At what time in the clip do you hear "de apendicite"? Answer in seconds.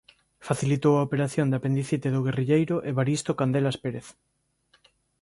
1.49-2.07